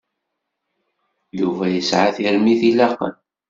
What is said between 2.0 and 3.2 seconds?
tirmit ilaqen.